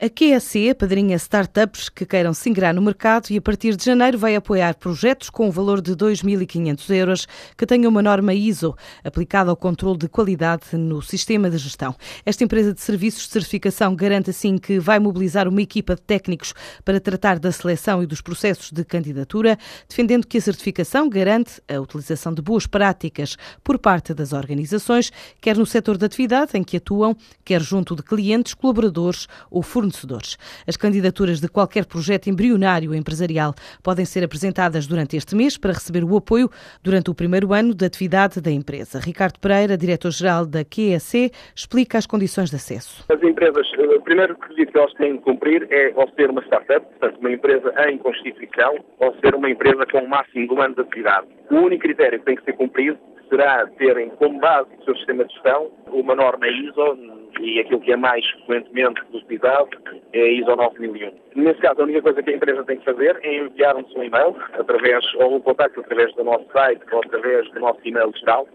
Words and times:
A 0.00 0.08
QSE 0.08 0.72
padrinha 0.74 1.16
startups 1.16 1.88
que 1.88 2.06
queiram 2.06 2.32
se 2.32 2.48
ingrar 2.48 2.72
no 2.72 2.80
mercado 2.80 3.30
e 3.30 3.36
a 3.36 3.42
partir 3.42 3.74
de 3.74 3.84
janeiro 3.84 4.16
vai 4.16 4.36
apoiar 4.36 4.76
projetos 4.76 5.28
com 5.28 5.46
o 5.46 5.48
um 5.48 5.50
valor 5.50 5.80
de 5.80 5.90
2.500 5.96 6.94
euros 6.94 7.26
que 7.56 7.66
tenham 7.66 7.90
uma 7.90 8.00
norma 8.00 8.32
ISO 8.32 8.76
aplicada 9.02 9.50
ao 9.50 9.56
controle 9.56 9.98
de 9.98 10.08
qualidade 10.08 10.76
no 10.76 11.02
sistema 11.02 11.50
de 11.50 11.58
gestão. 11.58 11.96
Esta 12.24 12.44
empresa 12.44 12.72
de 12.72 12.80
serviços 12.80 13.24
de 13.24 13.32
certificação 13.32 13.96
garante 13.96 14.30
assim 14.30 14.56
que 14.56 14.78
vai 14.78 15.00
mobilizar 15.00 15.48
uma 15.48 15.60
equipa 15.60 15.96
de 15.96 16.02
técnicos 16.02 16.54
para 16.84 17.00
tratar 17.00 17.40
da 17.40 17.50
seleção 17.50 18.00
e 18.00 18.06
dos 18.06 18.20
processos 18.20 18.70
de 18.70 18.84
candidatura, 18.84 19.58
defendendo 19.88 20.28
que 20.28 20.38
a 20.38 20.40
certificação 20.40 21.08
garante 21.08 21.60
a 21.68 21.80
utilização 21.80 22.32
de 22.32 22.40
boas 22.40 22.68
práticas 22.68 23.36
por 23.64 23.80
parte 23.80 24.14
das 24.14 24.32
organizações, 24.32 25.10
quer 25.40 25.56
no 25.56 25.66
setor 25.66 25.96
de 25.96 26.06
atividade 26.06 26.52
em 26.54 26.62
que 26.62 26.76
atuam, 26.76 27.16
quer 27.44 27.60
junto 27.60 27.96
de 27.96 28.04
clientes, 28.04 28.54
colaboradores 28.54 29.26
ou 29.50 29.60
fornecedores 29.60 29.87
fornecedores. 29.88 30.36
As 30.66 30.76
candidaturas 30.76 31.40
de 31.40 31.48
qualquer 31.48 31.86
projeto 31.86 32.28
embrionário 32.28 32.94
empresarial 32.94 33.54
podem 33.82 34.04
ser 34.04 34.24
apresentadas 34.24 34.86
durante 34.86 35.16
este 35.16 35.34
mês 35.34 35.56
para 35.56 35.72
receber 35.72 36.04
o 36.04 36.16
apoio 36.16 36.50
durante 36.82 37.10
o 37.10 37.14
primeiro 37.14 37.52
ano 37.52 37.74
de 37.74 37.84
atividade 37.84 38.40
da 38.40 38.50
empresa. 38.50 39.00
Ricardo 39.00 39.38
Pereira, 39.38 39.76
diretor-geral 39.76 40.46
da 40.46 40.64
QEC, 40.64 41.30
explica 41.54 41.98
as 41.98 42.06
condições 42.06 42.50
de 42.50 42.56
acesso. 42.56 43.04
As 43.08 43.22
empresas, 43.22 43.66
eh, 43.78 43.96
o 43.96 44.02
primeiro 44.02 44.36
requisito 44.40 44.72
que 44.72 44.78
elas 44.78 44.92
têm 44.94 45.14
de 45.14 45.22
cumprir 45.22 45.66
é 45.70 45.92
ou 45.94 46.08
ser 46.10 46.30
uma 46.30 46.42
startup, 46.42 46.86
portanto 46.86 47.18
uma 47.20 47.32
empresa 47.32 47.72
em 47.88 47.98
constituição, 47.98 48.84
ou 48.98 49.14
ser 49.20 49.34
uma 49.34 49.50
empresa 49.50 49.84
com 49.90 49.98
o 49.98 50.08
máximo 50.08 50.46
de 50.46 50.54
um 50.54 50.60
ano 50.60 50.74
de 50.74 50.80
atividade. 50.82 51.26
O 51.50 51.56
único 51.56 51.82
critério 51.82 52.18
que 52.18 52.26
tem 52.26 52.36
que 52.36 52.44
ser 52.44 52.52
cumprido 52.54 52.98
será 53.28 53.66
terem 53.78 54.10
como 54.10 54.40
base 54.40 54.68
do 54.76 54.84
seu 54.84 54.96
sistema 54.96 55.24
de 55.24 55.32
gestão 55.32 55.70
uma 55.92 56.14
norma 56.14 56.48
ISO 56.48 57.17
e 57.40 57.60
aquilo 57.60 57.80
que 57.80 57.92
é 57.92 57.96
mais 57.96 58.28
frequentemente 58.30 59.00
utilizado 59.12 59.68
é 60.12 60.20
a 60.20 60.32
ISO 60.32 60.56
9001. 60.56 61.12
Nesse 61.36 61.60
caso, 61.60 61.80
a 61.80 61.84
única 61.84 62.02
coisa 62.02 62.22
que 62.22 62.30
a 62.30 62.36
empresa 62.36 62.64
tem 62.64 62.78
que 62.78 62.84
fazer 62.84 63.18
é 63.22 63.36
enviar-nos 63.36 63.94
um 63.94 64.02
e-mail, 64.02 64.36
através, 64.52 65.04
ou 65.14 65.36
um 65.36 65.40
contacto 65.40 65.80
através 65.80 66.14
do 66.14 66.24
nosso 66.24 66.46
site 66.52 66.82
ou 66.92 67.00
através 67.00 67.50
do 67.50 67.60
nosso 67.60 67.80
e-mail 67.84 68.12
geral, 68.16 68.46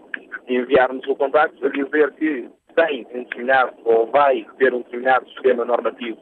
enviar-nos 0.48 1.06
o 1.06 1.16
contacto 1.16 1.66
a 1.66 1.70
dizer 1.70 2.12
que 2.12 2.48
tem 2.76 3.06
um 3.14 3.22
determinado 3.22 3.72
ou 3.84 4.06
vai 4.10 4.46
ter 4.58 4.74
um 4.74 4.78
determinado 4.78 5.28
sistema 5.30 5.64
normativo 5.64 6.18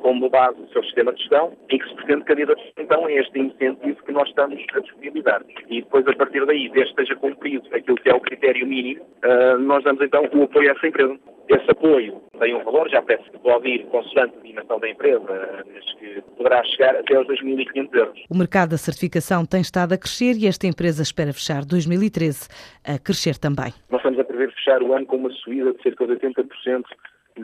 como 0.00 0.28
base 0.30 0.60
do 0.60 0.68
seu 0.72 0.82
sistema 0.84 1.12
de 1.12 1.20
gestão 1.20 1.52
e 1.70 1.78
que 1.78 1.88
se 1.88 1.95
pretende 2.06 2.24
candidatar 2.24 2.62
então 2.78 3.04
a 3.04 3.12
este 3.12 3.38
incentivo 3.38 4.02
que 4.04 4.12
nós 4.12 4.28
estamos 4.28 4.62
a 4.74 4.80
disponibilizar. 4.80 5.42
E 5.68 5.82
depois, 5.82 6.06
a 6.06 6.14
partir 6.14 6.46
daí, 6.46 6.70
desde 6.70 6.94
que 6.94 7.02
esteja 7.02 7.20
cumprido 7.20 7.68
aquilo 7.74 7.96
que 7.96 8.08
é 8.08 8.14
o 8.14 8.20
critério 8.20 8.66
mínimo, 8.66 9.02
uh, 9.02 9.58
nós 9.58 9.82
damos 9.84 10.00
então 10.00 10.22
o 10.22 10.42
apoio 10.44 10.70
a 10.70 10.72
essa 10.72 10.86
empresa. 10.86 11.18
Esse 11.48 11.70
apoio 11.70 12.20
tem 12.40 12.54
um 12.54 12.64
valor, 12.64 12.88
já 12.88 13.02
parece 13.02 13.28
que 13.30 13.38
pode 13.38 13.68
ir 13.68 13.86
consoante 13.86 14.36
a 14.36 14.42
dimensão 14.42 14.80
da 14.80 14.88
empresa, 14.88 15.64
mas 15.72 15.92
que 15.94 16.20
poderá 16.36 16.62
chegar 16.64 16.96
até 16.96 17.14
aos 17.14 17.26
2.500 17.28 17.94
euros. 17.94 18.24
O 18.28 18.36
mercado 18.36 18.70
da 18.70 18.78
certificação 18.78 19.46
tem 19.46 19.60
estado 19.60 19.92
a 19.92 19.98
crescer 19.98 20.34
e 20.36 20.46
esta 20.46 20.66
empresa 20.66 21.02
espera 21.02 21.32
fechar 21.32 21.64
2013 21.64 22.48
a 22.84 22.98
crescer 22.98 23.38
também. 23.38 23.72
Nós 23.90 24.00
estamos 24.00 24.18
a 24.18 24.24
prever 24.24 24.52
fechar 24.54 24.82
o 24.82 24.92
ano 24.92 25.06
com 25.06 25.16
uma 25.16 25.30
subida 25.30 25.72
de 25.72 25.82
cerca 25.82 26.04
de 26.06 26.14
80% 26.14 26.84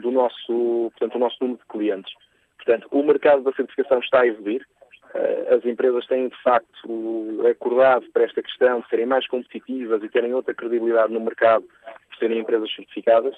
do 0.01 0.11
nosso, 0.11 0.91
portanto, 0.91 1.13
do 1.13 1.19
nosso 1.19 1.37
número 1.39 1.59
de 1.59 1.65
clientes. 1.67 2.13
Portanto, 2.63 2.87
o 2.91 3.03
mercado 3.03 3.43
da 3.43 3.51
certificação 3.53 3.99
está 3.99 4.21
a 4.21 4.27
evoluir. 4.27 4.65
Eh, 5.13 5.55
as 5.55 5.65
empresas 5.65 6.05
têm, 6.07 6.29
de 6.29 6.41
facto, 6.41 7.45
acordado 7.49 8.05
para 8.13 8.23
esta 8.23 8.41
questão 8.41 8.79
de 8.79 8.89
serem 8.89 9.05
mais 9.05 9.27
competitivas 9.27 10.01
e 10.01 10.09
terem 10.09 10.33
outra 10.33 10.53
credibilidade 10.53 11.13
no 11.13 11.19
mercado 11.19 11.65
por 11.65 12.17
serem 12.17 12.39
empresas 12.39 12.73
certificadas. 12.73 13.35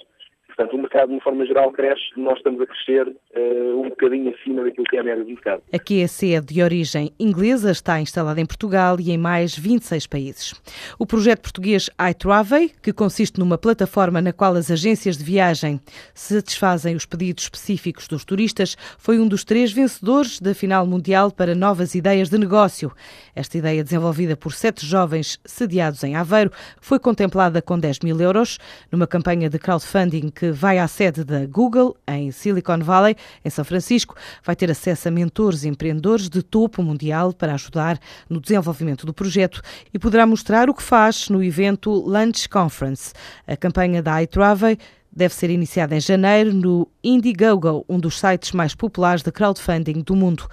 Portanto, 0.55 0.77
o 0.77 0.81
mercado, 0.81 1.07
de 1.07 1.13
uma 1.15 1.21
forma 1.21 1.45
geral, 1.45 1.69
cresce, 1.71 2.01
nós 2.15 2.37
estamos 2.37 2.61
a 2.61 2.65
crescer 2.65 3.07
uh, 3.07 3.81
um 3.81 3.89
bocadinho 3.89 4.33
acima 4.33 4.63
daquilo 4.63 4.85
que 4.85 4.95
é 4.95 5.01
a 5.01 5.03
média 5.03 5.23
do 5.23 5.29
mercado. 5.29 5.61
A 5.73 5.77
QEC 5.77 6.33
é 6.33 6.39
de 6.39 6.63
origem 6.63 7.11
inglesa, 7.19 7.71
está 7.71 7.99
instalada 7.99 8.39
em 8.39 8.45
Portugal 8.45 8.97
e 8.97 9.11
em 9.11 9.17
mais 9.17 9.57
26 9.57 10.07
países. 10.07 10.53
O 10.97 11.05
projeto 11.05 11.41
português 11.41 11.89
iTravel, 12.09 12.69
que 12.81 12.93
consiste 12.93 13.37
numa 13.37 13.57
plataforma 13.57 14.21
na 14.21 14.31
qual 14.31 14.55
as 14.55 14.71
agências 14.71 15.17
de 15.17 15.25
viagem 15.25 15.81
satisfazem 16.13 16.95
os 16.95 17.05
pedidos 17.05 17.43
específicos 17.43 18.07
dos 18.07 18.23
turistas, 18.23 18.77
foi 18.97 19.19
um 19.19 19.27
dos 19.27 19.43
três 19.43 19.73
vencedores 19.73 20.39
da 20.39 20.53
final 20.53 20.87
mundial 20.87 21.31
para 21.31 21.53
novas 21.53 21.95
ideias 21.95 22.29
de 22.29 22.37
negócio. 22.37 22.93
Esta 23.35 23.57
ideia, 23.57 23.83
desenvolvida 23.83 24.37
por 24.37 24.53
sete 24.53 24.85
jovens 24.85 25.37
sediados 25.43 26.01
em 26.05 26.15
Aveiro, 26.15 26.51
foi 26.79 26.97
contemplada 26.97 27.61
com 27.61 27.77
10 27.77 27.99
mil 27.99 28.21
euros 28.21 28.57
numa 28.89 29.05
campanha 29.05 29.49
de 29.49 29.59
crowdfunding 29.59 30.29
que 30.29 30.44
que 30.45 30.51
vai 30.51 30.77
à 30.77 30.87
sede 30.87 31.23
da 31.23 31.45
Google, 31.45 31.97
em 32.07 32.31
Silicon 32.31 32.79
Valley, 32.79 33.15
em 33.43 33.49
São 33.49 33.65
Francisco. 33.65 34.15
Vai 34.43 34.55
ter 34.55 34.69
acesso 34.69 35.07
a 35.07 35.11
mentores 35.11 35.63
e 35.63 35.67
empreendedores 35.67 36.29
de 36.29 36.43
topo 36.43 36.83
mundial 36.83 37.33
para 37.33 37.53
ajudar 37.55 37.99
no 38.29 38.39
desenvolvimento 38.39 39.07
do 39.07 39.13
projeto 39.13 39.61
e 39.91 39.97
poderá 39.97 40.25
mostrar 40.27 40.69
o 40.69 40.73
que 40.73 40.83
faz 40.83 41.29
no 41.29 41.43
evento 41.43 41.91
Lunch 41.91 42.47
Conference. 42.47 43.11
A 43.47 43.57
campanha 43.57 44.03
da 44.03 44.21
iTravel 44.21 44.77
deve 45.15 45.33
ser 45.33 45.49
iniciada 45.49 45.95
em 45.95 45.99
janeiro 45.99 46.53
no 46.53 46.87
Indiegogo, 47.03 47.85
um 47.87 47.99
dos 47.99 48.19
sites 48.19 48.51
mais 48.51 48.75
populares 48.75 49.23
de 49.23 49.31
crowdfunding 49.31 50.01
do 50.01 50.15
mundo. 50.15 50.47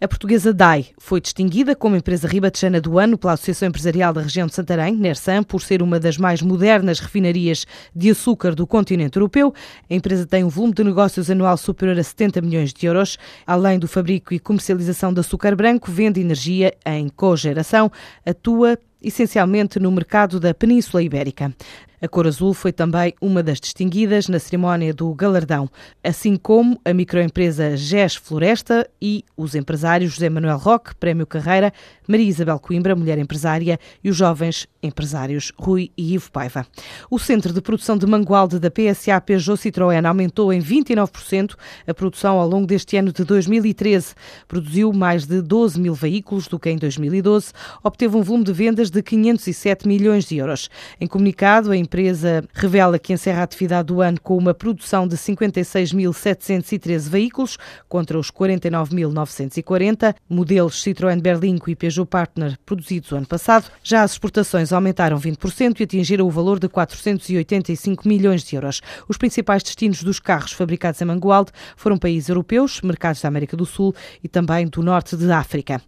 A 0.00 0.06
portuguesa 0.06 0.52
DAI 0.52 0.86
foi 0.96 1.20
distinguida 1.20 1.74
como 1.74 1.96
empresa 1.96 2.28
ribatejana 2.28 2.80
do 2.80 2.98
ano 2.98 3.18
pela 3.18 3.32
Associação 3.32 3.68
Empresarial 3.68 4.12
da 4.12 4.20
Região 4.20 4.46
de 4.46 4.54
Santarém, 4.54 4.94
NERSAM, 4.94 5.42
por 5.42 5.60
ser 5.60 5.82
uma 5.82 5.98
das 5.98 6.16
mais 6.16 6.40
modernas 6.40 7.00
refinarias 7.00 7.66
de 7.94 8.10
açúcar 8.10 8.54
do 8.54 8.66
continente 8.66 9.16
europeu. 9.16 9.52
A 9.90 9.94
empresa 9.94 10.24
tem 10.24 10.44
um 10.44 10.48
volume 10.48 10.74
de 10.74 10.84
negócios 10.84 11.28
anual 11.30 11.56
superior 11.56 11.98
a 11.98 12.02
70 12.02 12.40
milhões 12.40 12.72
de 12.72 12.86
euros. 12.86 13.18
Além 13.44 13.78
do 13.78 13.88
fabrico 13.88 14.32
e 14.32 14.38
comercialização 14.38 15.12
de 15.12 15.18
açúcar 15.18 15.56
branco, 15.56 15.90
vende 15.90 16.20
energia 16.20 16.72
em 16.86 17.08
cogeração, 17.08 17.90
atua 18.24 18.78
essencialmente 19.02 19.78
no 19.78 19.90
mercado 19.90 20.40
da 20.40 20.52
Península 20.54 21.02
Ibérica. 21.02 21.54
A 22.00 22.06
cor 22.06 22.28
azul 22.28 22.54
foi 22.54 22.72
também 22.72 23.12
uma 23.20 23.42
das 23.42 23.58
distinguidas 23.58 24.28
na 24.28 24.38
cerimónia 24.38 24.94
do 24.94 25.12
galardão, 25.12 25.68
assim 26.02 26.36
como 26.36 26.80
a 26.84 26.94
microempresa 26.94 27.76
GES 27.76 28.14
Floresta 28.14 28.88
e 29.02 29.24
os 29.36 29.56
empresários 29.56 30.12
José 30.12 30.30
Manuel 30.30 30.58
Roque, 30.58 30.94
Prémio 30.94 31.26
Carreira, 31.26 31.72
Maria 32.06 32.28
Isabel 32.28 32.60
Coimbra, 32.60 32.94
mulher 32.94 33.18
empresária, 33.18 33.80
e 34.02 34.08
os 34.08 34.16
jovens 34.16 34.68
empresários 34.80 35.52
Rui 35.58 35.90
e 35.98 36.14
Ivo 36.14 36.30
Paiva. 36.30 36.64
O 37.10 37.18
centro 37.18 37.52
de 37.52 37.60
produção 37.60 37.98
de 37.98 38.06
mangualde 38.06 38.60
da 38.60 38.70
PSA 38.70 39.20
Peugeot 39.20 39.58
Citroën 39.58 40.06
aumentou 40.06 40.52
em 40.52 40.60
29% 40.60 41.56
a 41.84 41.92
produção 41.92 42.38
ao 42.38 42.48
longo 42.48 42.66
deste 42.68 42.96
ano 42.96 43.12
de 43.12 43.24
2013. 43.24 44.14
Produziu 44.46 44.92
mais 44.92 45.26
de 45.26 45.42
12 45.42 45.80
mil 45.80 45.94
veículos 45.94 46.46
do 46.46 46.60
que 46.60 46.70
em 46.70 46.76
2012, 46.76 47.52
obteve 47.82 48.16
um 48.16 48.22
volume 48.22 48.44
de 48.44 48.52
vendas 48.52 48.87
de 48.90 49.02
507 49.02 49.86
milhões 49.86 50.24
de 50.24 50.36
euros. 50.36 50.68
Em 51.00 51.06
comunicado, 51.06 51.70
a 51.70 51.76
empresa 51.76 52.44
revela 52.52 52.98
que 52.98 53.12
encerra 53.12 53.40
a 53.40 53.44
atividade 53.44 53.88
do 53.88 54.00
ano 54.00 54.20
com 54.20 54.36
uma 54.36 54.54
produção 54.54 55.06
de 55.06 55.16
56.713 55.16 57.08
veículos 57.08 57.58
contra 57.88 58.18
os 58.18 58.30
49.940 58.30 60.14
modelos 60.28 60.82
Citroën 60.82 61.20
Berlingo 61.20 61.70
e 61.70 61.76
Peugeot 61.76 62.08
Partner 62.08 62.58
produzidos 62.64 63.12
o 63.12 63.16
ano 63.16 63.26
passado. 63.26 63.70
Já 63.82 64.02
as 64.02 64.12
exportações 64.12 64.72
aumentaram 64.72 65.18
20% 65.18 65.80
e 65.80 65.84
atingiram 65.84 66.26
o 66.26 66.30
valor 66.30 66.58
de 66.58 66.68
485 66.68 68.06
milhões 68.08 68.42
de 68.42 68.56
euros. 68.56 68.80
Os 69.08 69.16
principais 69.16 69.62
destinos 69.62 70.02
dos 70.02 70.18
carros 70.18 70.52
fabricados 70.52 71.00
em 71.00 71.04
Mangualde 71.04 71.52
foram 71.76 71.98
países 71.98 72.28
europeus, 72.28 72.80
mercados 72.82 73.22
da 73.22 73.28
América 73.28 73.56
do 73.56 73.66
Sul 73.66 73.94
e 74.22 74.28
também 74.28 74.66
do 74.66 74.82
norte 74.82 75.16
de 75.16 75.30
África. 75.30 75.76